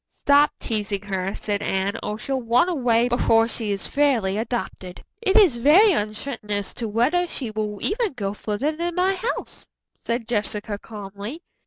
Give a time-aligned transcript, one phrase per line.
[0.25, 5.35] "Stop teasing her," said Anne, "or she'll run away before she is fairly adopted." "It
[5.37, 9.67] is very uncertain as to whether she will ever go further than my house,"
[10.03, 11.43] said Jessica calmly.